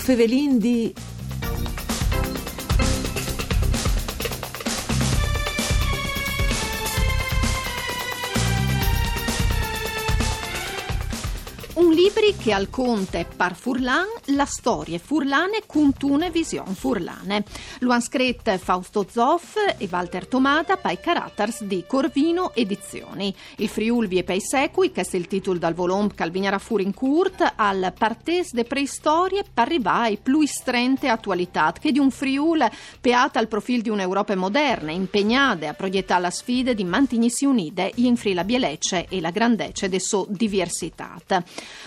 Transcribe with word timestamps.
Fevelin 0.00 0.58
di... 0.58 0.92
che 12.40 12.52
al 12.54 12.70
conte 12.70 13.26
par 13.36 13.54
Furlan 13.54 14.06
la 14.36 14.46
storia 14.46 14.98
furlane 14.98 15.60
cuntune 15.66 16.30
vision 16.30 16.74
furlane. 16.74 17.44
Lo 17.80 17.92
han 17.92 18.00
scritto 18.00 18.56
Fausto 18.56 19.06
Zoff 19.10 19.56
e 19.76 19.86
Walter 19.90 20.26
Tomada 20.26 20.78
pai 20.78 20.98
caratters 20.98 21.64
di 21.64 21.84
Corvino 21.86 22.52
Edizioni. 22.54 23.34
Il 23.56 23.68
Friulvi 23.68 24.16
e 24.16 24.24
pei 24.24 24.40
secui, 24.40 24.90
che 24.90 25.02
è 25.02 25.16
il 25.16 25.26
titolo 25.26 25.58
dal 25.58 25.74
volom 25.74 26.14
Calvignara 26.14 26.58
Furin 26.58 26.94
Kurt, 26.94 27.52
al 27.56 27.92
partes 27.96 28.52
de 28.54 28.64
preistorie 28.64 29.44
parribà 29.52 30.02
ai 30.02 30.16
più 30.16 30.40
istrente 30.40 31.08
attualità 31.08 31.74
che 31.78 31.92
di 31.92 31.98
un 31.98 32.10
Friul 32.10 32.66
peata 33.02 33.38
al 33.38 33.48
profilo 33.48 33.82
di 33.82 33.90
un'Europa 33.90 34.34
moderna, 34.34 34.92
impegnate 34.92 35.66
a 35.66 35.74
proiettare 35.74 36.22
la 36.22 36.30
sfide 36.30 36.74
di 36.74 36.84
mantignissi 36.84 37.44
unide 37.44 37.92
in 37.96 38.16
Fri 38.16 38.32
la 38.32 38.44
bielecce 38.44 39.06
e 39.10 39.20
la 39.20 39.30
grandece 39.30 39.90
de 39.90 40.00
so 40.00 40.26
diversità. 40.30 41.18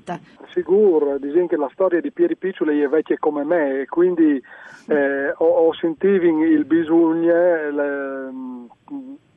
Sicuro, 0.55 1.19
dicono 1.19 1.49
che 1.49 1.57
la 1.57 1.69
storia 1.73 2.01
di 2.01 2.13
Pieri 2.13 2.37
Picciul 2.37 2.69
è 2.69 2.84
vecchia 2.89 3.17
come 3.19 3.45
me 3.45 3.81
e 3.81 3.87
quindi 3.87 4.43
eh, 4.89 5.33
ho, 5.37 5.47
ho 5.47 5.73
sentito 5.75 6.25
il 6.25 6.65
bisogno 6.65 7.33
le, 7.33 8.33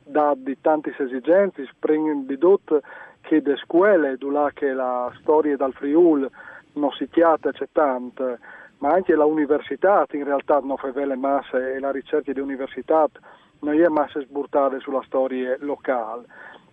da, 0.04 0.34
di 0.36 0.56
tante 0.60 0.94
esigenze, 0.98 1.66
spring 1.66 2.24
di 2.26 2.38
dot 2.38 2.80
che 3.20 3.40
le 3.44 3.56
scuole, 3.56 4.16
dove 4.16 4.50
che 4.54 4.72
la 4.72 5.12
storia 5.20 5.56
dal 5.56 5.72
Friul 5.72 6.28
non 6.74 6.90
si 6.92 7.08
chiata 7.08 7.52
c'è 7.52 7.68
tanto, 7.72 8.38
ma 8.78 8.90
anche 8.90 9.14
l'università 9.14 10.06
in 10.12 10.24
realtà 10.24 10.60
non 10.60 10.76
fa 10.76 10.90
le 10.94 11.16
masse 11.16 11.74
e 11.74 11.80
la 11.80 11.90
ricerca 11.90 12.32
di 12.32 12.40
università 12.40 13.06
non 13.60 13.74
è 13.74 13.88
masse 13.88 14.22
sburtare 14.22 14.78
sulla 14.80 15.02
storia 15.04 15.56
locale. 15.60 16.24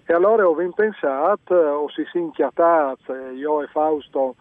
E 0.05 0.13
allora 0.13 0.47
ho 0.47 0.53
ben 0.53 0.71
pensato, 0.71 1.55
ho 1.55 1.89
si 1.89 2.05
inchiatato, 2.13 3.15
io 3.31 3.63
e 3.63 3.67
Fausto, 3.67 4.35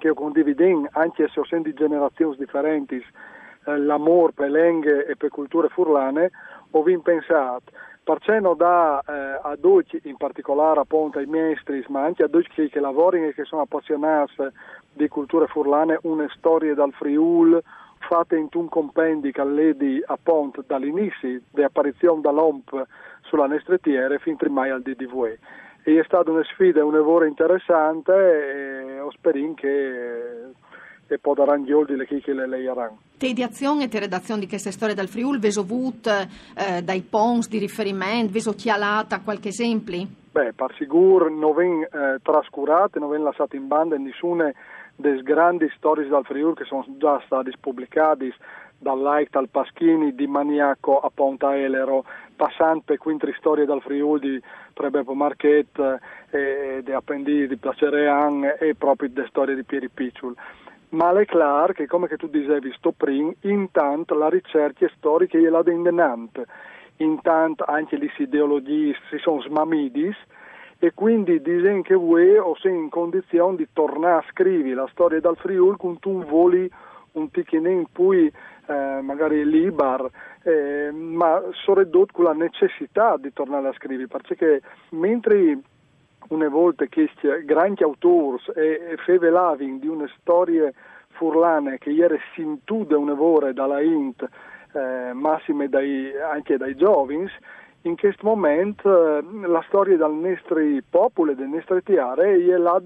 che 0.00 0.08
ho 0.08 0.14
condiviso, 0.14 0.88
anche 0.92 1.28
se 1.28 1.38
ho 1.38 1.44
sentito 1.44 1.84
generazioni 1.84 2.36
differenti, 2.36 2.96
eh, 2.96 3.78
l'amore 3.78 4.32
per 4.32 4.50
lingue 4.50 5.06
e 5.06 5.16
per 5.16 5.28
culture 5.28 5.68
furlane, 5.68 6.30
ho 6.70 6.82
pensato, 7.02 7.70
perché 8.02 8.40
non 8.40 8.56
dà 8.56 9.02
eh, 9.06 9.12
a 9.42 9.56
tutti, 9.60 10.00
in 10.04 10.16
particolare 10.16 10.80
appunto 10.80 11.18
ai 11.18 11.26
maestri, 11.26 11.84
ma 11.88 12.02
anche 12.02 12.24
a 12.24 12.28
tutti 12.28 12.68
che, 12.68 12.80
lavorano 12.80 13.26
e 13.26 13.34
che 13.34 13.44
sono 13.44 13.62
appassionati 13.62 14.48
di 14.92 15.06
culture 15.08 15.46
furlane, 15.46 15.98
una 16.02 16.26
storia 16.34 16.74
dal 16.74 16.92
Friul, 16.92 17.62
fatte 17.98 18.36
in 18.36 18.48
un 18.54 18.68
compendio 18.68 19.30
che 19.30 19.44
ledi 19.44 20.02
appunto 20.06 20.64
dall'inizio 20.66 21.42
dell'apparizione 21.50 22.22
dall'OMP 22.22 22.86
sulla 23.20 23.46
nestretiere 23.46 24.18
fin 24.18 24.36
mai 24.48 24.70
al 24.70 24.82
DDV. 24.82 25.36
E 25.82 25.98
è 25.98 26.04
stata 26.04 26.30
una 26.30 26.44
sfida, 26.44 26.84
un 26.84 26.92
lavoro 26.92 27.24
interessante 27.24 28.12
e 28.12 29.00
ho 29.00 29.10
sperato 29.12 29.54
che 29.54 30.50
e 31.14 31.18
può 31.18 31.34
dare 31.34 31.50
anche 31.52 31.72
le 31.72 32.06
che 32.06 32.32
le 32.32 32.46
leieranno. 32.46 32.98
Te 33.18 33.32
di 33.32 33.42
azione 33.42 33.84
e 33.84 33.88
te 33.88 33.98
redazione 33.98 34.40
di 34.40 34.48
queste 34.48 34.70
storie 34.70 34.94
dal 34.94 35.08
Friul, 35.08 35.40
veso 35.40 35.64
vut 35.64 36.06
eh, 36.06 36.82
dai 36.82 37.00
pons 37.02 37.48
di 37.48 37.58
riferimento, 37.58 38.32
veso 38.32 38.52
chialata 38.54 39.20
qualche 39.20 39.48
esempio? 39.48 40.06
Beh, 40.30 40.52
per 40.52 40.72
sicuro 40.76 41.28
non 41.28 41.54
vengono 41.54 41.84
eh, 41.86 42.18
trascurate, 42.22 43.00
non 43.00 43.08
vengono 43.08 43.30
lasciate 43.30 43.56
in 43.56 43.66
banda 43.66 43.96
nessuna 43.96 44.52
delle 44.94 45.22
grandi 45.22 45.68
storie 45.76 46.06
dal 46.06 46.24
Friul 46.24 46.54
che 46.54 46.64
sono 46.64 46.84
già 46.98 47.20
state 47.26 47.50
pubblicate 47.58 48.32
dal 48.78 49.00
Like 49.00 49.36
al 49.36 49.48
Paschini 49.48 50.14
di 50.14 50.26
Maniaco 50.26 50.98
a 50.98 51.10
Ponta 51.12 51.56
Elero, 51.56 52.04
passando 52.40 52.80
per 52.86 52.96
quinte 52.96 53.30
storie 53.36 53.66
dal 53.66 53.82
Friuli 53.82 54.30
di 54.30 54.42
Trebepo 54.72 55.12
Marchet 55.12 55.78
e 56.30 56.38
eh, 56.78 56.82
di 56.82 56.90
Appendi 56.90 57.46
di 57.46 57.56
Placerean 57.58 58.56
e 58.58 58.74
proprio 58.76 59.10
le 59.12 59.26
storie 59.28 59.54
di 59.54 59.62
Pieri 59.62 59.90
Picciul. 59.90 60.34
Ma 60.90 61.12
chiaro 61.26 61.74
che, 61.74 61.86
come 61.86 62.08
tu 62.08 62.28
dicevi 62.28 62.72
sto 62.78 62.94
prima, 62.96 63.30
intanto 63.42 64.14
la 64.14 64.30
ricerca 64.30 64.90
storica 64.96 65.36
è 65.36 65.42
là 65.50 65.62
indenante, 65.66 66.46
intanto 66.96 67.64
anche 67.64 67.98
le 67.98 68.10
ideologie 68.16 68.96
si 69.10 69.18
sono 69.18 69.42
smamidis 69.42 70.16
e 70.78 70.92
quindi 70.94 71.42
dicono 71.42 71.82
che 71.82 71.94
voi 71.94 72.38
o 72.38 72.56
sei 72.56 72.74
in 72.74 72.88
condizione 72.88 73.56
di 73.56 73.68
tornare 73.70 74.24
a 74.24 74.30
scrivere 74.30 74.74
la 74.74 74.88
storia 74.92 75.20
dal 75.20 75.36
Friuli 75.36 75.76
con 75.76 75.98
tu 75.98 76.24
voli 76.24 76.70
un 77.12 77.30
ticchino 77.30 77.84
poi 77.92 78.32
eh, 78.70 79.00
magari 79.02 79.44
libero, 79.44 80.10
eh, 80.42 80.90
ma 80.92 81.42
soprattutto 81.52 82.12
con 82.12 82.24
la 82.24 82.32
necessità 82.32 83.16
di 83.16 83.32
tornare 83.32 83.68
a 83.68 83.72
scrivere, 83.72 84.06
perché 84.06 84.62
mentre 84.90 85.58
una 86.28 86.48
volta 86.48 86.86
che 86.86 87.10
grandi 87.44 87.82
autori 87.82 88.42
e, 88.54 88.80
e 88.92 88.96
fevelavin 89.04 89.78
di 89.78 89.88
una 89.88 90.08
storia 90.18 90.70
furlane 91.08 91.78
che 91.78 91.90
ieri 91.90 92.18
si 92.34 92.40
intude 92.42 92.94
una 92.94 93.14
vore 93.14 93.52
dalla 93.52 93.80
int, 93.80 94.26
eh, 94.72 95.12
massime 95.12 95.68
dai, 95.68 96.12
anche 96.16 96.56
dai 96.56 96.76
giovani, 96.76 97.28
in 97.82 97.96
questo 97.96 98.26
momento 98.26 99.18
eh, 99.18 99.24
la 99.46 99.62
storia 99.66 99.96
del 99.96 100.12
nostro 100.12 100.60
popolo, 100.88 101.34
del 101.34 101.48
nostro 101.48 101.82
tiare, 101.82 102.34
è 102.34 102.56
là 102.56 102.80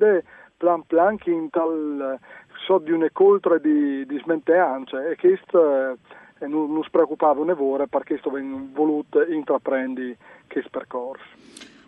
plan 0.56 0.82
plan 0.86 1.16
che 1.16 1.30
in 1.30 1.50
tal 1.50 2.18
so 2.64 2.78
di 2.78 2.92
una 2.92 3.08
coltre 3.12 3.60
di, 3.60 4.06
di 4.06 4.18
smenteanze. 4.22 5.10
E 5.10 5.16
questo 5.16 5.90
eh, 5.90 5.96
non, 6.40 6.72
non 6.72 6.82
si 6.82 6.90
preoccupava 6.90 7.40
un'evore 7.40 7.86
perché 7.86 8.18
sto 8.18 8.30
voluto 8.30 9.22
intraprendi 9.22 10.16
questo 10.48 10.70
percorso. 10.70 11.24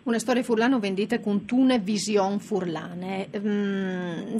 Una 0.03 0.19
storia 0.19 0.41
furlana 0.41 0.79
vendita 0.79 1.19
con 1.19 1.45
tune 1.45 1.79
vision 1.79 2.39
furlane. 2.39 3.27
Mm, 3.37 4.37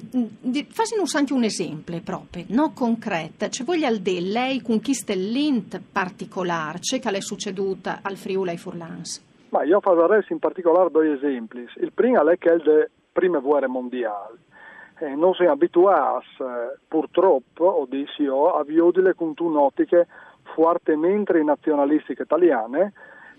Fasino 0.70 1.04
anche 1.14 1.34
un 1.34 1.44
esempio 1.44 2.00
proprio, 2.02 2.46
no 2.50 2.72
concreto. 2.72 3.50
C'è 3.50 3.66
voglia 3.66 3.90
al 3.90 3.98
de 3.98 4.22
lei 4.22 4.62
con 4.62 4.80
chi 4.80 4.94
stellint 4.94 5.82
particolare, 5.92 6.80
c'è 6.80 7.00
che 7.00 7.12
le 7.12 7.18
è 7.18 7.22
succeduta 7.22 8.00
al 8.02 8.16
Friuli 8.16 8.52
ai 8.52 8.58
Furlans? 8.58 9.22
Ma 9.50 9.64
io 9.64 9.82
farei 9.82 10.24
in 10.30 10.40
particolare 10.40 10.90
due 10.90 11.14
esempi. 11.14 11.66
Il 11.82 11.92
primo 11.94 12.26
è 12.30 12.38
che 12.38 12.50
è 12.50 12.58
le 12.64 12.90
prime 13.12 13.42
guerre 13.42 13.68
mondiali. 13.68 14.38
Eh, 15.00 15.14
non 15.14 15.34
siamo 15.36 15.52
abituati, 15.52 16.26
eh, 16.40 16.78
purtroppo, 16.88 17.66
o 17.66 17.88
io, 18.18 18.54
a 18.56 18.64
viodile 18.64 19.14
con 19.14 19.34
un'ottica 19.38 20.04
fortemente 20.56 21.42
nazionalistiche 21.44 22.24
italiane, 22.24 22.94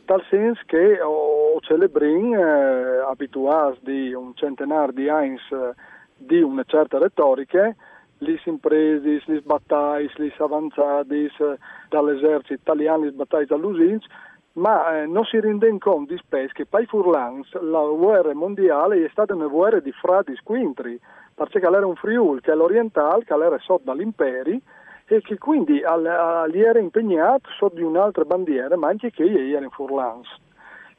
tal 0.05 0.23
senso 0.31 0.63
che 0.67 1.01
o 1.01 1.59
celebrin 1.61 2.33
eh, 2.33 2.99
abituati 3.09 3.81
di 3.83 4.13
un 4.13 4.35
centenario 4.37 4.93
di 4.93 5.09
anni 5.09 5.35
eh, 5.35 5.75
di 6.17 6.41
una 6.41 6.63
certa 6.65 6.99
retorica, 6.99 7.75
gli 8.19 8.37
impresi, 8.45 9.21
gli 9.27 9.41
battaglie, 9.43 10.13
gli 10.17 10.33
avanzati 10.39 11.25
eh, 11.25 11.59
dall'esercito 11.89 12.55
italiano, 12.55 13.05
gli 13.05 13.11
battaglie 13.11 13.47
dall'Usins, 13.47 14.07
ma 14.53 15.01
eh, 15.01 15.07
non 15.07 15.25
si 15.25 15.41
rende 15.41 15.77
conto 15.79 16.13
di 16.13 16.19
spes 16.19 16.53
che 16.53 16.67
per 16.67 16.83
i 16.83 16.87
Furlans 16.87 17.53
la 17.61 17.83
guerra 17.83 18.33
mondiale 18.35 19.05
è 19.05 19.09
stata 19.11 19.35
una 19.35 19.47
guerra 19.47 19.81
di 19.81 19.93
frati 19.93 20.35
squintri, 20.37 21.01
perché 21.47 21.65
era 21.65 21.87
un 21.87 21.95
Friul 21.95 22.41
che 22.41 22.53
è 22.53 22.55
l'orientale, 22.55 23.25
che 23.25 23.33
era 23.33 23.59
sotto 23.59 23.85
dall'imperi, 23.85 24.61
e 25.07 25.23
che 25.23 25.39
quindi 25.39 25.77
gli 25.77 26.61
era 26.61 26.79
impegnato 26.79 27.49
sotto 27.57 27.85
un'altra 27.85 28.25
bandiera, 28.25 28.77
ma 28.77 28.89
anche 28.89 29.11
che 29.11 29.29
gli 29.29 29.53
era 29.53 29.65
in 29.65 29.71
Furlans. 29.71 30.29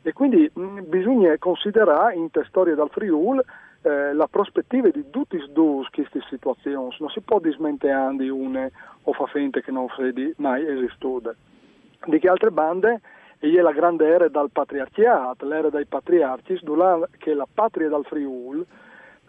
E 0.02 0.14
quindi 0.14 0.50
mh, 0.52 0.84
bisogna 0.88 1.36
considerare 1.38 2.16
in 2.16 2.32
te 2.32 2.44
storia 2.48 2.74
dal 2.74 2.90
Friul 2.90 3.44
eh, 3.82 4.14
la 4.14 4.28
prospettiva 4.28 4.90
di 4.90 5.10
tutti 5.10 5.36
e 5.36 5.46
due 5.52 5.86
queste 5.92 6.22
situazioni. 6.30 6.96
Non 7.00 7.10
si 7.10 7.20
può 7.20 7.40
dismentare 7.40 8.16
di 8.16 8.30
una 8.30 8.68
o 9.04 9.14
fa 9.14 9.26
finta 9.28 9.60
che 9.60 9.72
non 9.72 9.88
sia 9.96 10.12
mai 10.38 10.66
esistita. 10.66 11.36
Di 12.06 12.18
che 12.18 12.30
altre 12.30 12.50
bande 12.50 13.02
e 13.40 13.54
è 13.54 13.62
la 13.62 13.72
grande 13.72 14.08
era 14.08 14.28
dal 14.28 14.50
patriarchiato, 14.52 15.46
l'era 15.46 15.70
dei 15.70 15.86
patriarchi, 15.86 16.60
che 17.18 17.34
la 17.34 17.48
patria 17.54 17.90
dal 17.90 18.06
Friul, 18.06 18.66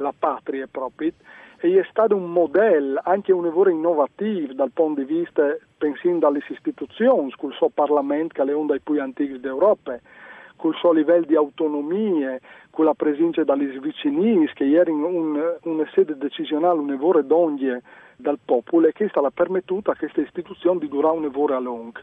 la 0.01 0.13
patria 0.17 0.67
proprio, 0.71 1.13
e 1.59 1.79
è 1.79 1.87
stato 1.91 2.17
un 2.17 2.33
modello, 2.33 3.01
anche 3.05 3.33
un 3.33 3.45
lavoro 3.45 3.71
innovativo 3.71 4.53
dal 4.55 4.71
punto 4.71 5.01
di 5.03 5.15
vista, 5.15 5.57
pensando 5.77 6.19
dalle 6.19 6.43
istituzioni, 6.49 7.33
col 7.37 7.53
suo 7.53 7.69
Parlamento 7.69 8.35
che 8.35 8.51
è 8.51 8.55
uno 8.55 8.69
dei 8.69 8.81
più 8.81 9.01
antichi 9.01 9.39
d'Europa, 9.39 9.99
col 10.57 10.75
suo 10.75 10.93
livello 10.93 11.27
di 11.27 11.37
autonomia, 11.37 12.39
con 12.71 12.85
la 12.85 12.95
presenza 12.95 13.45
dagli 13.45 13.79
vicini, 13.79 14.47
che 14.55 14.71
era 14.71 14.91
un, 14.91 15.39
una 15.63 15.89
sede 15.93 16.17
decisionale, 16.17 16.79
un 16.79 16.89
lavoro 16.89 17.23
d'ogni 17.23 17.79
dal 18.17 18.39
popolo 18.45 18.87
e 18.87 18.93
che 18.93 19.09
sta 19.09 19.23
permettuta 19.31 19.93
a 19.93 19.97
questa 19.97 20.21
istituzione 20.21 20.79
di 20.81 20.89
durare 20.89 21.17
un 21.17 21.23
lavoro 21.23 21.57
a 21.57 21.61
lungo. 21.61 22.01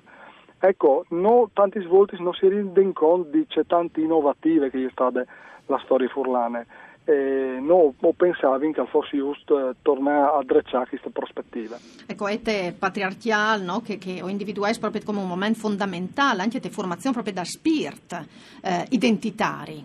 Ecco, 0.59 1.05
no, 1.09 1.49
tanti 1.53 1.79
svolti 1.81 2.15
non 2.19 2.33
si 2.33 2.47
rendono 2.47 2.91
conto 2.93 3.29
di 3.29 3.45
c'è 3.45 3.65
tanti 3.67 4.01
innovative 4.01 4.71
che 4.71 4.85
è 4.85 4.89
stata 4.89 5.23
la 5.67 5.79
storia 5.83 6.07
furlane. 6.09 6.65
Eh, 7.09 7.59
no, 7.61 7.93
pensavi 8.17 8.73
che 8.73 8.85
fosse 8.87 9.15
giusto 9.15 9.69
eh, 9.69 9.75
tornare 9.81 10.39
a 10.39 10.43
drecciare 10.43 10.89
questa 10.89 11.09
prospettiva. 11.09 11.77
Ecco, 12.05 12.27
ete 12.27 12.75
patriarchiale, 12.77 13.63
no? 13.63 13.79
che, 13.79 13.97
che 13.97 14.21
ho 14.21 14.27
individuato 14.27 14.77
proprio 14.79 15.01
come 15.05 15.19
un 15.19 15.27
momento 15.27 15.59
fondamentale, 15.59 16.41
anche 16.41 16.59
di 16.59 16.69
formazione 16.69 17.13
proprio 17.13 17.33
da 17.33 17.45
spirit 17.45 18.25
eh, 18.61 18.85
identitari. 18.89 19.81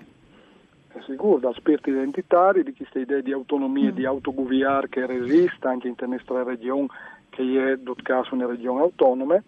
È 0.89 0.99
sicuro, 1.07 1.39
da 1.39 1.53
spirit 1.53 1.87
identitari, 1.87 2.65
di 2.65 2.75
questa 2.75 2.99
idea 2.99 3.21
di 3.21 3.31
autonomia, 3.31 3.93
mm. 3.93 3.95
di 3.95 4.05
autogoverno 4.05 4.89
che 4.91 5.07
resiste 5.07 5.69
anche 5.69 5.87
in 5.87 5.95
nostra 6.09 6.43
regione, 6.43 6.89
che 7.31 7.73
è, 7.73 7.79
caso, 8.03 8.35
una 8.35 8.47
regione 8.47 8.81
autonoma, 8.81 9.41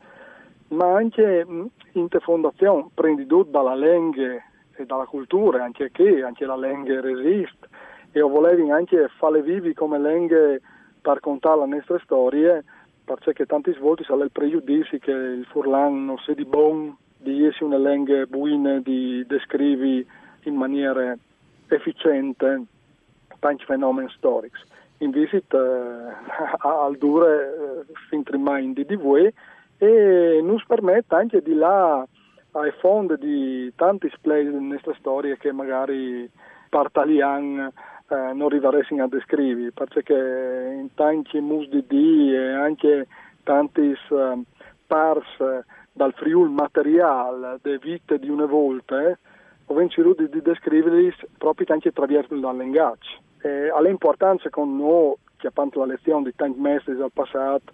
ma 0.68 0.94
anche 0.94 1.44
in 1.90 2.08
te 2.08 2.20
fondazione 2.20 2.86
prendi 2.94 3.26
tutto 3.26 3.50
dalla 3.50 3.74
lingua 3.74 4.40
e 4.76 4.86
dalla 4.86 5.06
cultura, 5.06 5.62
anche 5.62 5.90
che 5.90 6.22
anche 6.22 6.44
la 6.46 6.56
lingua 6.56 7.00
resiste 7.00 7.68
e 8.12 8.20
volevi 8.20 8.70
anche 8.70 9.08
farle 9.18 9.42
vivi 9.42 9.74
come 9.74 9.98
lingue 9.98 10.60
per 11.00 11.20
contare 11.20 11.60
le 11.60 11.66
nostre 11.66 12.00
storie, 12.04 12.64
perché 13.04 13.44
tanti 13.44 13.72
svolti 13.72 14.04
sono 14.04 14.22
il 14.22 14.30
pregiudizio 14.30 14.98
che 14.98 15.10
il 15.10 15.44
furlan 15.46 16.04
non 16.04 16.18
sia 16.18 16.34
di 16.34 16.44
buon, 16.44 16.96
di 17.16 17.44
essere 17.44 17.64
una 17.64 17.90
lingua 17.90 18.24
buona, 18.26 18.78
di 18.78 19.24
descrivi 19.26 20.06
in 20.42 20.54
maniera 20.54 21.16
efficiente 21.68 22.62
tanti 23.40 23.64
fenomeni 23.64 24.08
storici. 24.10 24.62
In 24.98 25.10
visita 25.10 25.58
eh, 25.58 26.14
al 26.66 26.96
dure 26.96 27.84
eh, 27.88 27.92
fin 28.08 28.22
prima 28.22 28.60
di 28.60 28.94
voi 28.94 29.30
e 29.78 30.40
ci 30.40 30.64
permette 30.66 31.14
anche 31.14 31.42
di 31.42 31.54
là 31.54 32.06
ai 32.54 32.72
fondi 32.78 33.16
di 33.18 33.72
tanti 33.74 34.08
splay 34.14 34.44
delle 34.44 34.58
nostre 34.58 34.94
storie 34.98 35.36
che 35.36 35.52
magari 35.52 36.30
partalian 36.68 37.70
eh, 38.08 38.32
non 38.32 38.42
arriveremo 38.42 39.02
a 39.02 39.08
descrivere, 39.08 39.72
perché 39.72 40.76
in 40.78 40.88
tanti 40.94 41.40
musdi 41.40 41.84
e 41.88 42.52
anche 42.52 43.06
tanti 43.42 43.90
eh, 43.90 44.42
pars 44.86 45.26
dal 45.92 46.12
friul 46.14 46.50
materiale 46.50 47.58
delle 47.62 47.78
vite 47.78 48.18
di 48.18 48.28
una 48.28 48.46
volta, 48.46 49.08
eh, 49.08 49.18
ho 49.66 49.74
venciuto 49.74 50.22
di, 50.22 50.28
di 50.28 50.42
descriverli 50.42 51.14
proprio 51.38 51.66
anche 51.70 51.88
attraverso 51.88 52.34
il 52.34 52.40
linguaggio. 52.40 53.22
All'importanza 53.74 54.48
con 54.48 54.74
noi, 54.74 55.16
che 55.36 55.48
appunto 55.48 55.80
la 55.80 55.84
lezione 55.84 56.24
di 56.24 56.34
tanti 56.34 56.58
mesi 56.58 56.94
del 56.94 57.10
passato, 57.12 57.72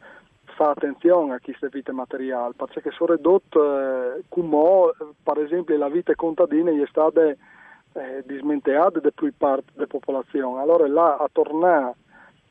fa 0.60 0.72
attenzione 0.72 1.32
a 1.32 1.40
queste 1.40 1.68
vite 1.68 1.90
materiali, 1.90 2.52
perché 2.54 2.90
sono 2.90 3.14
ridotte 3.14 3.58
eh, 3.58 4.24
come 4.28 4.92
per 5.22 5.38
esempio 5.38 5.74
la 5.78 5.88
vita 5.88 6.14
contadina 6.14 6.70
è 6.70 6.86
stata 6.86 7.22
eh, 7.22 7.36
dismenteata 8.26 9.00
da 9.00 9.10
più 9.10 9.32
parte 9.34 9.70
della 9.72 9.86
popolazione. 9.86 10.60
Allora 10.60 10.86
là 10.86 11.16
a 11.16 11.30
tornare 11.32 11.94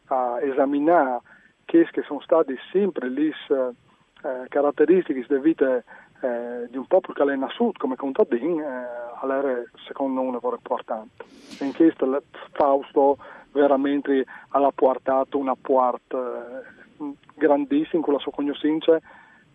a 0.06 0.40
esaminare 0.42 1.20
che 1.66 1.86
sono 2.08 2.20
state 2.22 2.56
sempre 2.72 3.10
le 3.10 3.28
eh, 3.28 4.48
caratteristiche 4.48 5.24
delle 5.28 5.42
vite 5.42 5.84
eh, 6.22 6.68
di 6.68 6.78
un 6.78 6.88
popolo 6.88 7.14
che 7.14 7.32
è 7.32 7.36
nascuto 7.36 7.78
come 7.78 7.96
contadino, 7.96 8.60
eh, 8.60 9.66
secondo 9.86 10.20
me 10.20 10.26
un 10.26 10.34
lavoro 10.34 10.56
importante. 10.56 11.26
In 11.60 11.76
questo 11.76 12.24
Fausto 12.54 13.20
veramente 13.52 14.26
ha 14.50 14.72
portato 14.74 15.38
una 15.38 15.56
parte 15.56 16.79
grandissima 17.36 18.04
con 18.04 18.14
la 18.14 18.20
sua 18.20 18.32
conoscenza 18.32 19.00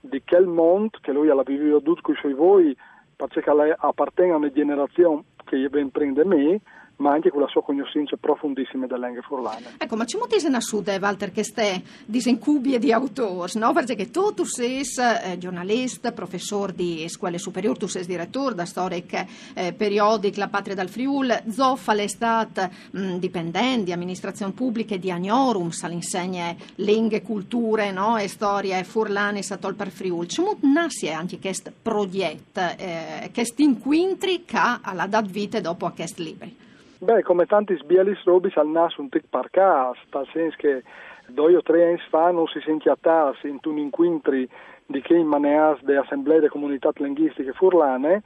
di 0.00 0.23
quel 0.25 0.46
mondo 0.46 0.99
che 1.00 1.12
lui 1.12 1.31
ha 1.31 1.43
vissuto 1.43 1.99
con 2.02 2.14
i 2.14 2.19
suoi 2.19 2.35
voi, 2.35 2.76
perché 3.17 3.43
appartiene 3.79 4.32
a 4.32 4.37
una 4.37 4.52
generazione 4.52 5.25
che 5.44 5.69
ben 5.69 5.91
prende 5.91 6.25
me, 6.25 6.61
ma 6.96 7.12
anche 7.12 7.31
con 7.31 7.41
la 7.41 7.49
sua 7.49 7.62
conoscenza 7.62 8.17
profondissima 8.17 8.87
delle 8.87 9.06
lingue 9.06 9.23
furlane. 9.23 9.75
Ecco, 9.79 9.96
ma 9.96 10.05
ci 10.05 10.17
muovi 10.17 10.37
in 10.44 10.61
sud, 10.61 10.88
eh, 10.88 10.99
Walter, 10.99 11.32
che 11.32 11.43
stai 11.43 11.82
disencubie 12.05 12.79
di 12.79 12.93
autori, 12.93 13.58
no? 13.58 13.73
Perché 13.73 14.11
tu, 14.11 14.32
tu 14.32 14.44
sei 14.44 14.82
eh, 14.82 15.38
giornalista, 15.38 16.12
professore 16.12 16.75
di 16.75 17.08
scuole 17.08 17.38
superiori, 17.38 17.79
tu 17.79 17.87
sei 17.87 18.06
direttore 18.06 18.55
da 18.55 18.64
storic 18.64 19.26
eh, 19.55 19.73
periodic 19.73 20.37
La 20.37 20.49
Patria 20.49 20.75
dal 20.75 20.88
Friul, 20.88 21.43
Zoffa 21.49 21.93
l'estate 21.94 22.70
mh, 22.91 23.17
dipendente 23.17 23.85
di 23.85 23.93
amministrazione 23.93 24.52
pubblica 24.52 24.94
e 24.94 24.99
di 24.99 25.11
Agnorum, 25.11 25.70
all'insegna 25.82 26.55
lingue, 26.76 27.23
culture 27.23 27.91
no? 27.91 28.17
e 28.17 28.29
storie 28.29 28.82
furlane 28.85 29.43
satol 29.43 29.75
per 29.75 29.91
Friul. 29.91 30.26
Ci 30.26 30.43
nasce 30.60 31.10
anche 31.10 31.39
questo 31.39 31.72
progetto, 31.82 32.60
eh, 32.77 33.31
questo 33.32 33.63
inquintri 33.63 34.44
che 34.44 34.58
alla 34.81 35.06
dat 35.06 35.27
vita 35.27 35.60
dopo 35.60 35.86
a 35.86 35.93
questi 35.93 36.22
libri? 36.22 36.56
Beh, 37.05 37.23
come 37.23 37.44
tanti 37.44 37.77
sbielis 37.77 38.25
robis 38.25 38.56
al 38.56 38.69
naso 38.69 39.03
un 39.03 39.11
tic 39.11 39.25
par 39.29 39.51
cas, 39.51 39.99
nel 40.11 40.27
senso 40.32 40.56
che 40.56 40.82
due 41.27 41.55
o 41.55 41.61
tre 41.61 41.84
anni 41.84 42.01
fa 42.08 42.31
non 42.31 42.46
si 42.46 42.61
sentiva 42.61 42.96
in 43.43 43.58
un 43.63 43.77
incontri 43.77 44.49
di 44.87 45.03
che 45.03 45.15
in 45.15 45.27
maneas 45.27 45.82
de 45.82 45.99
assemblee 45.99 46.41
de 46.41 46.49
comunità 46.49 46.93
linguistiche 46.94 47.53
furlane, 47.53 48.23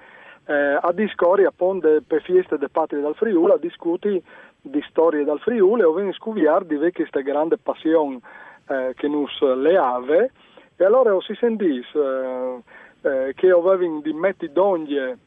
eh, 0.46 0.78
a 0.80 0.92
discorri 0.92 1.44
appunto 1.44 1.88
per 2.06 2.22
feste 2.22 2.56
de 2.56 2.68
patrie 2.68 3.00
dal 3.00 3.16
Friuli, 3.16 3.50
a 3.50 3.56
discuti 3.56 4.22
di 4.62 4.84
storie 4.88 5.24
dal 5.24 5.40
Friuli 5.40 5.82
ho 5.82 5.92
venuto 5.92 6.14
scuviare 6.14 6.64
di 6.64 6.78
questa 6.92 7.20
grande 7.20 7.58
passione 7.58 8.20
eh, 8.68 8.92
che 8.94 9.08
nos 9.08 9.40
le 9.56 9.76
ave. 9.76 10.30
E 10.76 10.84
allora 10.84 11.20
si 11.22 11.34
sentì 11.34 11.84
eh, 11.94 12.62
eh, 13.02 13.32
che 13.34 13.50
avevo 13.50 14.00
di 14.00 14.12
metti 14.12 14.52
d'ogni 14.52 15.26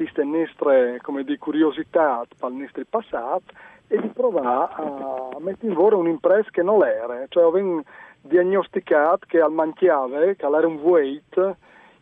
queste 0.00 0.24
nostre 0.24 0.98
di 1.24 1.36
curiosità 1.36 2.22
il 2.42 2.54
nostro 2.54 2.82
passato 2.88 3.52
e 3.86 4.00
di 4.00 4.08
provare 4.08 4.72
a 4.74 5.40
mettere 5.40 5.68
in 5.68 5.74
valore 5.74 5.96
un'impresa 5.96 6.48
che 6.50 6.62
non 6.62 6.82
era, 6.82 7.26
cioè 7.28 7.44
ho 7.44 7.82
diagnosticato 8.22 9.26
che 9.26 9.40
al 9.40 9.52
manchiave, 9.52 10.36
che 10.36 10.46
era 10.46 10.66
un 10.66 10.76
weight 10.76 11.56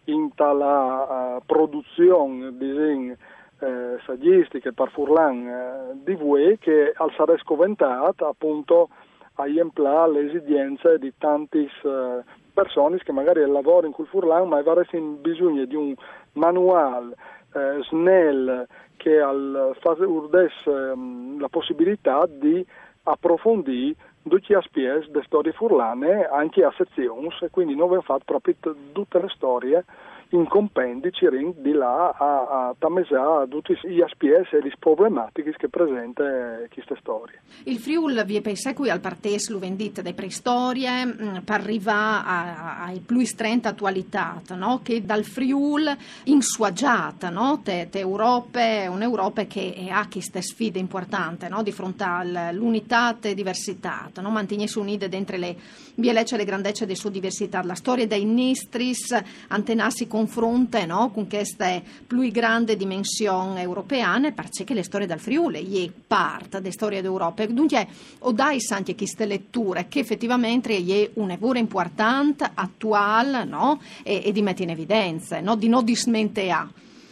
in 0.05 0.33
tale 0.35 0.65
uh, 0.65 1.43
produzione 1.45 2.57
di 2.57 3.17
eh, 3.61 3.99
saggistiche 4.07 4.73
per 4.73 4.91
Furlan 4.91 5.47
eh, 5.47 6.01
di 6.05 6.15
voi 6.15 6.57
che 6.59 6.93
al 6.95 7.13
sarà 7.17 7.37
scoventato 7.39 8.29
appunto 8.29 8.89
a 9.35 9.49
emplare 9.49 10.13
le 10.13 10.27
esigenze 10.29 10.99
di 10.99 11.13
tante 11.19 11.59
eh, 11.63 12.23
persone 12.55 12.99
che 12.99 13.11
magari 13.11 13.41
lavorano 13.41 13.87
in 13.87 13.93
quel 13.93 14.07
Furlan 14.07 14.47
ma 14.47 14.59
avrebbero 14.59 15.01
bisogno 15.21 15.65
di 15.65 15.75
un 15.75 15.93
manuale 16.35 17.17
eh, 17.55 17.83
snell 17.89 18.67
che 18.97 19.21
al, 19.21 19.77
fa 19.81 19.97
urdes 19.99 20.53
ehm, 20.67 21.41
la 21.41 21.49
possibilità 21.49 22.27
di 22.29 22.65
approfondire 23.05 23.95
tutti 24.29 24.53
gli 24.53 24.55
aspetti 24.55 25.11
delle 25.11 25.25
storie 25.25 25.53
furlane 25.53 26.27
anche 26.27 26.63
a 26.63 26.73
sezioni 26.77 27.29
quindi 27.51 27.75
noi 27.75 27.85
abbiamo 27.85 28.03
fatto 28.03 28.25
proprio 28.27 28.55
tutte 28.93 29.21
le 29.21 29.29
storie 29.29 29.85
in 30.31 30.47
compendi 30.47 31.11
ci 31.13 31.29
ring 31.29 31.55
di 31.57 31.73
là 31.73 32.11
a, 32.11 32.69
a 32.69 32.75
tamesà 32.79 33.47
tutti 33.49 33.73
gli 33.85 34.03
SPS 34.07 34.53
e 34.53 34.63
le 34.63 34.73
problematiche 34.79 35.55
che 35.57 35.69
presenta 35.69 36.25
queste 36.73 36.97
storie. 37.01 37.41
Il 37.65 37.79
Friul 37.79 38.25
vi 38.25 38.37
è 38.37 38.41
pensato 38.41 38.77
qui 38.77 38.91
al 38.91 39.01
partes 39.01 39.49
lo 39.49 39.59
vendite 39.59 40.03
delle 40.03 40.15
preistorie 40.15 41.07
mm, 41.07 41.37
per 41.45 41.61
arrivare 41.61 42.57
ai 42.81 43.01
più 43.01 43.25
stretta 43.25 43.71
attualità, 43.71 44.41
no? 44.55 44.81
che 44.83 45.05
dal 45.05 45.25
Friul 45.25 45.97
insuaggiata, 46.25 47.31
no? 47.31 47.61
te, 47.63 47.89
te 47.91 48.01
Europe, 48.01 48.87
un'Europa 48.89 49.45
che 49.45 49.89
ha 49.91 50.07
queste 50.11 50.43
sfide 50.43 50.79
importanti 50.79 51.49
no? 51.49 51.63
di 51.63 51.73
fronte 51.73 52.05
all'unità 52.05 53.17
e 53.21 53.35
diversità, 53.35 54.11
no? 54.21 54.31
mantenersi 54.31 54.79
unite 54.79 55.09
dentro 55.09 55.37
le 55.37 55.57
bielecce 55.95 56.35
e 56.35 56.39
le 56.39 56.45
grandezze 56.45 56.85
delle 56.85 56.97
sue 56.97 57.11
diversità, 57.11 57.63
la 57.63 57.75
storia 57.75 58.07
dei 58.07 58.25
Nistris 58.25 59.17
antenassi 59.49 60.07
confronta 60.19 60.85
no? 60.85 61.11
con 61.15 61.29
queste 61.29 61.81
più 62.05 62.29
grandi 62.33 62.77
dimensioni 62.77 63.61
europeane, 63.61 64.33
perché 64.33 64.75
le 64.75 64.83
storie 64.83 65.07
dal 65.07 65.21
Friuli 65.21 65.87
è 65.87 65.91
parte 66.09 66.59
delle 66.59 66.73
storie 66.73 67.01
d'Europa. 67.01 67.47
Dunque, 67.47 67.87
ho 68.21 68.33
dai 68.33 68.59
anche 68.75 68.97
queste 68.97 69.27
letture 69.27 69.87
che 69.89 70.01
effettivamente 70.01 70.77
è 70.77 71.11
un 71.15 71.29
lavoro 71.29 71.59
importante, 71.59 72.51
attuale, 72.53 73.45
no? 73.45 73.79
e, 74.03 74.23
e, 74.25 74.33
di 74.33 74.43
mettere 74.43 74.65
in 74.65 74.71
evidenza, 74.71 75.41
no? 75.41 75.55
di 75.55 75.69
non 75.69 75.85
dismenteare. 75.85 76.69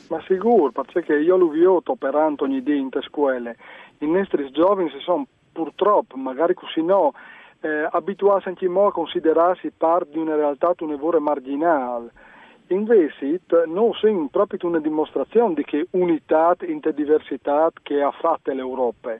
Ma 0.08 0.20
sicuro, 0.26 0.72
perché 0.72 1.14
io 1.14 1.36
l'ho 1.36 1.48
visto 1.48 1.92
operando 1.92 2.42
ogni 2.42 2.60
giorno 2.64 2.80
in 2.80 2.90
scuole. 3.02 3.56
I 3.98 4.06
nostri 4.06 4.50
giovani 4.50 4.90
si 4.90 4.98
sono 4.98 5.26
purtroppo, 5.52 6.16
magari 6.16 6.54
così 6.54 6.82
no, 6.82 7.12
eh, 7.60 7.88
abituati 7.88 8.48
anche 8.48 8.66
a 8.66 8.92
considerarsi 8.92 9.70
parte 9.76 10.10
di 10.10 10.18
una 10.18 10.34
realtà 10.34 10.74
un 10.80 10.90
lavoro 10.90 11.20
marginale 11.20 12.10
Invece, 12.68 13.40
non 13.66 13.92
sono 13.92 14.28
proprio 14.28 14.58
una 14.68 14.80
dimostrazione 14.80 15.54
di 15.54 15.62
che 15.62 15.86
unità 15.90 16.56
in 16.62 16.80
diversità 16.94 17.70
che 17.80 18.02
ha 18.02 18.10
fatto 18.10 18.52
l'Europa, 18.52 19.16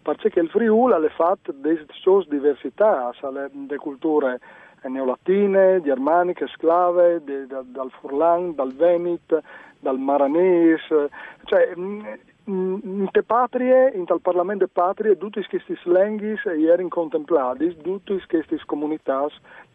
perché 0.00 0.40
il 0.40 0.48
Friuli 0.48 0.94
ha 0.94 1.08
fatto 1.10 1.52
delle 1.52 1.84
sue 1.90 2.24
diversità, 2.26 3.12
le 3.30 3.76
culture 3.76 4.40
neolatine, 4.84 5.82
germaniche, 5.82 6.46
sclave, 6.46 7.22
de, 7.22 7.46
de, 7.46 7.60
dal 7.66 7.90
Furlan, 8.00 8.54
dal 8.54 8.72
Venit, 8.72 9.42
dal 9.80 9.98
Maranese, 9.98 11.10
cioè 11.44 11.72
in 11.74 13.08
te 13.10 13.22
patrie, 13.24 13.90
in 13.94 14.06
tal 14.06 14.20
Parlamento 14.20 14.66
patrie, 14.72 15.18
tutti 15.18 15.44
questi 15.46 15.76
slenghis 15.82 16.44
erano 16.46 16.88
contemplati, 16.88 17.76
tutte 17.82 18.22
queste 18.26 18.58
comunità 18.64 19.26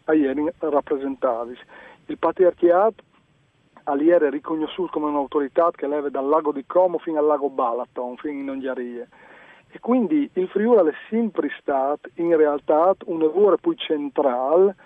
erano 0.06 0.50
rappresentati. 0.58 1.56
Il 2.06 2.18
patriarchiato 2.18 3.04
Aliere 3.84 4.28
è 4.28 4.30
riconosciuto 4.30 4.92
come 4.92 5.06
un'autorità 5.06 5.70
che 5.72 5.86
leva 5.86 6.08
dal 6.08 6.26
lago 6.26 6.52
di 6.52 6.64
Como 6.66 6.98
fino 6.98 7.18
al 7.18 7.26
lago 7.26 7.48
Balaton, 7.48 8.16
fino 8.16 8.40
in 8.40 8.50
Onghiarie. 8.50 9.08
E 9.70 9.80
quindi 9.80 10.28
il 10.34 10.48
Friuli 10.48 10.90
è 10.90 10.94
sempre 11.08 11.48
stato 11.58 12.10
in 12.16 12.36
realtà 12.36 12.94
un 13.06 13.20
lavoro 13.20 13.56
più 13.56 13.72
centrale 13.72 14.76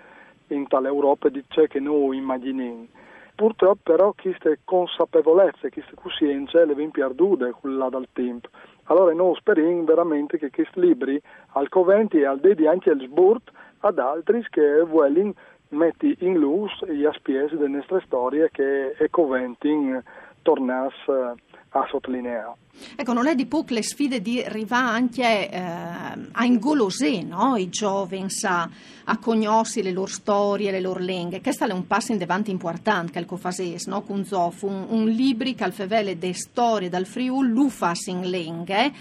in 0.49 0.67
tale 0.69 0.89
Europa 0.89 1.29
di 1.29 1.43
ciò 1.49 1.65
che 1.65 1.81
noi 1.81 2.19
immaginiamo. 2.19 2.87
Purtroppo 3.35 3.81
però 3.83 4.15
queste 4.19 4.61
consapevolezze, 4.65 5.71
queste 5.71 5.95
coscienze 5.95 6.65
le 6.65 6.75
vengono 6.75 7.09
perdute 7.09 7.53
là 7.63 7.89
dal 7.91 8.09
tempo. 8.13 8.49
Allora 8.85 9.13
noi 9.13 9.35
speriamo 9.35 9.85
veramente 9.85 10.39
che 10.39 10.51
questi 10.51 10.81
libri 10.81 11.21
al 11.53 11.69
Coventi 11.69 12.19
e 12.19 12.25
al 12.25 12.41
Dedi 12.41 12.67
anche 12.67 12.91
al 12.91 13.01
Sburt 13.01 13.51
ad 13.81 13.99
altri 13.99 14.43
che 14.49 14.81
vogliono 14.81 15.35
metti 15.71 16.17
in 16.21 16.35
luce 16.35 16.95
gli 16.95 17.05
aspetti 17.05 17.57
delle 17.57 17.77
nostre 17.77 18.03
storie 18.07 18.51
che 18.51 18.95
Ecoventing 18.99 20.03
tornasse 20.43 21.35
a 21.71 21.87
sottolineare. 21.89 22.66
Ecco, 22.95 23.13
non 23.13 23.27
è 23.27 23.35
di 23.35 23.47
poco 23.47 23.75
le 23.75 23.83
sfide 23.83 24.21
di 24.21 24.43
arrivare 24.43 24.97
anche 24.97 25.51
eh, 25.51 25.59
a 25.59 26.45
ingolosare 26.45 27.23
no? 27.23 27.57
i 27.57 27.69
giovani 27.69 28.27
a, 28.43 28.69
a 29.05 29.19
conoscere 29.19 29.89
le 29.89 29.93
loro 29.93 30.07
storie, 30.07 30.71
le 30.71 30.81
loro 30.81 31.01
lingue. 31.01 31.41
Questo 31.41 31.65
è 31.65 31.73
un 31.73 31.87
passo 31.87 32.13
in 32.13 32.23
avanti 32.23 32.51
importante 32.51 33.13
che 33.13 33.19
il 33.19 33.27
Cofasese, 33.27 33.91
no? 33.91 34.03
con 34.03 34.27
un, 34.29 34.87
un 34.89 35.09
libro 35.09 35.53
che 35.53 35.65
al 35.65 35.73
fevele 35.73 36.19
de 36.19 36.33
storie 36.35 36.89
dal 36.89 37.07
Friul, 37.07 37.49
lu 37.49 37.71
in 38.07 38.31
lingue 38.31 38.93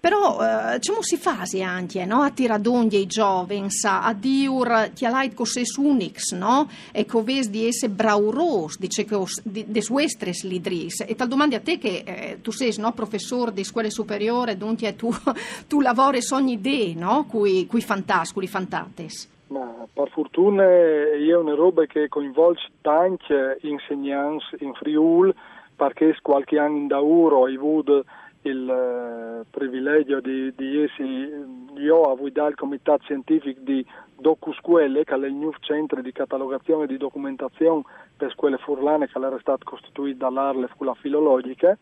però 0.00 0.38
eh, 0.40 0.78
diciamo 0.78 1.02
si 1.02 1.16
fa 1.16 1.42
anche 1.64 2.04
no? 2.04 2.22
a 2.22 2.30
tiradoglie 2.30 2.98
i 2.98 3.06
giovani 3.06 3.66
a 3.82 4.14
diur 4.14 4.90
tialait 4.94 5.34
coses 5.34 5.74
unix 5.76 6.32
no? 6.32 6.68
e 6.92 7.04
coves 7.04 7.48
di 7.48 7.66
esse 7.66 7.88
brauros 7.88 8.78
dice 8.78 9.04
che 9.04 9.16
di, 9.42 9.64
des 9.66 9.88
vostres 9.88 10.44
lidris 10.44 11.04
e 11.06 11.14
tal 11.16 11.26
domandi 11.26 11.56
a 11.56 11.60
te 11.60 11.78
che 11.78 12.02
eh, 12.04 12.38
tu 12.42 12.52
sei 12.52 12.72
no, 12.78 12.92
professore 12.92 13.17
di 13.52 13.64
scuole 13.64 13.90
superiori 13.90 14.56
dunque 14.56 14.96
tu, 14.96 15.10
tu 15.68 15.80
lavori 15.80 16.20
ogni 16.32 16.52
idee 16.52 16.94
no? 16.94 17.26
cui, 17.28 17.66
cui 17.66 17.80
fantas, 17.80 18.32
fantates 18.32 19.36
ma 19.48 19.86
per 19.92 20.10
fortuna 20.10 20.62
è 20.64 21.34
una 21.34 21.54
roba 21.54 21.86
che 21.86 22.08
coinvolge 22.08 22.68
tanti 22.82 23.32
insegnanti 23.62 24.56
in 24.60 24.74
Friul 24.74 25.34
perché 25.74 26.16
qualche 26.20 26.58
anno 26.58 26.76
in 26.76 26.86
Dauro 26.86 27.38
ho 27.38 27.46
avuto 27.46 28.04
il 28.42 28.68
eh, 28.68 29.44
privilegio 29.50 30.20
di, 30.20 30.52
di 30.54 30.82
essere 30.82 31.46
io 31.76 32.02
a 32.02 32.14
guidare 32.14 32.50
il 32.50 32.56
comitato 32.56 33.02
scientifico 33.04 33.60
di 33.62 33.84
DocuScuole, 34.16 35.04
che 35.04 35.14
è 35.14 35.18
il 35.18 35.32
nuovo 35.32 35.56
centro 35.60 36.02
di 36.02 36.12
catalogazione 36.12 36.84
e 36.84 36.86
di 36.88 36.96
documentazione 36.96 37.82
per 38.16 38.32
scuole 38.32 38.58
furlane 38.58 39.06
che 39.06 39.18
era 39.18 39.38
stato 39.38 39.64
costituito 39.64 40.18
dall'Arle 40.18 40.68
Scuola 40.74 40.94
Filologica, 40.94 41.78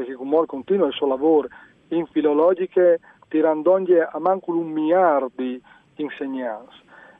perché 0.00 0.14
comunque 0.14 0.46
continua 0.46 0.86
il 0.86 0.92
suo 0.92 1.06
lavoro 1.06 1.48
in 1.88 2.06
filologiche 2.06 3.00
tirandogli 3.28 3.96
a 3.98 4.18
manco 4.18 4.52
un 4.52 4.68
miliardo 4.68 5.30
di 5.34 5.60
insegnanti 5.96 6.76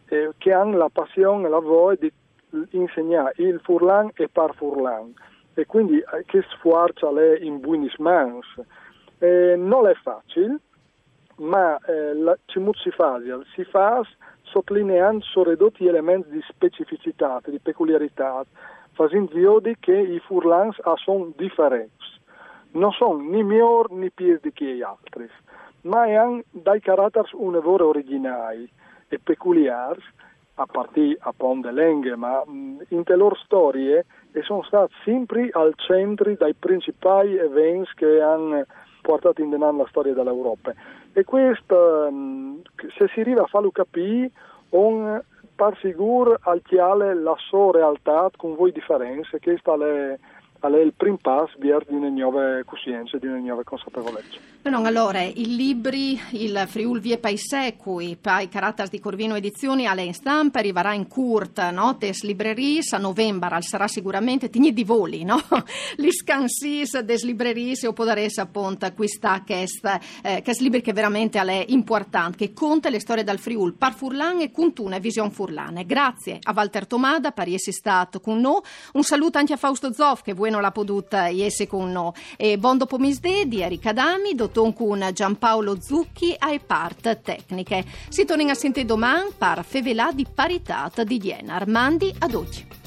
eh, 0.09 0.31
che 0.39 0.53
hanno 0.53 0.77
la 0.77 0.89
passione 0.91 1.47
e 1.47 1.51
la 1.51 1.61
voglia 1.61 1.97
di 2.01 2.13
insegnare 2.71 3.35
il 3.37 3.61
furlan 3.63 4.11
e 4.15 4.29
par 4.29 4.55
furlan 4.55 5.13
e 5.55 5.67
quindi 5.67 5.99
eh, 5.99 6.25
che 6.27 6.43
sforza 6.51 7.11
lei 7.11 7.47
in 7.47 7.61
buonis 7.61 7.97
mans 7.99 8.47
eh, 9.19 9.55
non 9.57 9.87
è 9.87 9.95
facile, 9.95 10.59
ma 11.37 11.79
eh, 11.79 12.15
la, 12.15 12.37
si 12.47 12.91
fa, 12.91 13.21
si 13.55 13.65
fa 13.65 14.03
sottolineando 14.43 15.25
soprattutto 15.25 15.85
gli 15.85 15.89
elementi 15.89 16.31
di 16.31 16.43
specificità, 16.49 17.41
di 17.45 17.59
peculiarità, 17.59 18.45
facendo 18.93 19.33
vedere 19.33 19.77
che 19.79 19.97
i 19.97 20.19
furlans 20.21 20.77
sono 20.97 21.33
differenti. 21.37 22.00
Non 22.73 22.93
sono 22.93 23.21
né 23.21 23.43
migliori 23.43 23.95
né 23.95 24.11
più 24.11 24.39
che 24.41 24.77
gli 24.77 24.83
altri, 24.83 25.29
ma 25.83 26.03
hanno 26.03 26.43
dai 26.51 26.81
caratteri 26.81 27.29
un 27.33 27.53
lavoro 27.53 27.89
originali 27.89 28.71
e 29.09 29.19
peculiari, 29.19 30.01
a 30.61 30.67
partire 30.67 31.17
appunto 31.21 31.69
dalle 31.69 31.89
lingue, 31.89 32.17
ma 32.17 32.43
mh, 32.45 32.85
in 32.89 33.03
le 33.05 33.17
loro 33.17 33.35
storie 33.37 34.05
e 34.33 34.43
sono 34.43 34.63
stati 34.63 34.93
sempre 35.05 35.49
al 35.53 35.73
centro 35.77 36.33
dei 36.33 36.55
principali 36.55 37.37
eventi 37.37 37.91
che 37.97 38.21
hanno 38.21 38.65
portato 39.01 39.41
in 39.41 39.51
denaro 39.51 39.79
la 39.79 39.87
storia 39.89 40.13
dell'Europa. 40.13 40.73
E 41.13 41.25
questo, 41.25 42.09
mm, 42.11 42.59
se 42.97 43.09
si 43.09 43.21
arriva 43.21 43.43
a 43.43 43.47
farlo 43.47 43.71
capire, 43.71 44.31
on 44.71 45.23
par 45.57 45.77
sicuro 45.79 46.39
al 46.43 46.63
chiale 46.63 47.15
la 47.15 47.35
sua 47.37 47.73
realtà 47.73 48.31
con 48.37 48.55
voi 48.55 48.73
differenze, 48.73 49.39
che 49.39 49.57
sta 49.59 49.77
le 49.77 50.19
è 50.61 50.81
il 50.81 50.93
primo 50.95 51.19
passo 51.21 51.55
verso 51.59 51.93
una 51.93 52.09
nuova 52.09 52.63
coscienza, 52.65 53.17
di 53.19 53.27
una 53.27 53.39
nuova 53.39 53.65
consapevolezza. 53.65 54.39
Non, 54.63 54.85
allora, 54.85 55.23
i 55.23 55.57
libri, 55.57 56.21
il 56.33 56.65
Friul 56.67 57.01
Vie 57.01 57.17
Paese, 57.17 57.77
cui 57.79 58.17
pai 58.21 58.49
caratteri 58.51 58.91
di 58.91 59.01
Corvino 59.01 59.35
Edizioni 59.35 59.87
alle 59.87 60.03
in 60.03 60.13
stampa, 60.13 60.59
arriverà 60.59 60.93
in 60.93 61.09
curta, 61.09 61.71
no? 61.71 61.97
Tes 61.97 62.23
libreries, 62.25 62.93
a 62.93 62.99
novembre 62.99 63.63
sarà 63.63 63.89
sicuramente, 63.89 64.51
tigni 64.51 64.75
di 64.75 64.85
voli, 64.85 65.25
no? 65.25 65.41
Gli 65.97 66.11
scansis 66.11 66.99
des 66.99 67.25
libreries, 67.25 67.85
o 67.85 67.95
podaresse 67.95 68.43
appunto 68.43 68.85
acquistare 68.85 69.45
questo 69.45 69.89
eh, 70.23 70.43
libri 70.59 70.83
che 70.83 70.93
veramente 70.93 71.41
è 71.41 71.65
importante, 71.69 72.37
che 72.37 72.53
conta 72.53 72.91
le 72.91 73.01
storie 73.01 73.25
dal 73.25 73.39
Friul, 73.39 73.73
par 73.73 73.95
Furlan 73.95 74.43
e 74.43 74.51
Cuntuna 74.51 74.97
e 74.97 75.01
Vision 75.01 75.31
Furlane. 75.31 75.87
Grazie 75.87 76.39
a 76.43 76.53
Walter 76.55 76.87
Tomada 76.87 77.33
essere 77.55 77.73
stato 77.73 78.21
con 78.21 78.39
noi, 78.39 78.61
un 78.93 79.03
saluto 79.03 79.39
anche 79.39 79.55
a 79.55 79.57
Fausto 79.57 79.93
Zoff, 79.93 80.21
che 80.23 80.35
vuoi 80.35 80.50
non 80.51 80.61
l'ha 80.61 80.71
potuta 80.71 81.29
essere 81.29 81.69
con 81.69 81.91
noi. 81.91 82.13
E 82.37 82.59
buon 82.59 82.79
di 83.47 83.61
Erika 83.63 83.93
Dami, 83.93 84.35
dottor 84.35 84.73
con 84.75 85.09
Giampaolo 85.13 85.81
Zucchi 85.81 86.35
ai 86.39 86.61
part 86.61 87.21
tecniche. 87.23 87.85
Si 88.09 88.25
torna 88.25 88.51
a 88.51 88.55
sentire 88.55 88.87
domani 88.87 89.31
per 89.37 89.65
Fevelà 89.67 90.13
di 90.13 90.27
Parità 90.33 90.91
di 91.05 91.19
Diena. 91.19 91.55
Armandi 91.55 92.13
ad 92.19 92.35
oggi. 92.35 92.80